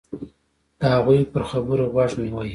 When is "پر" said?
1.33-1.43